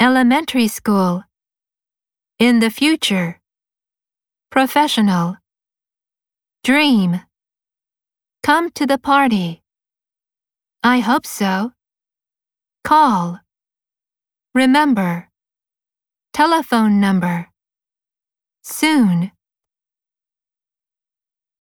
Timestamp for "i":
10.82-11.00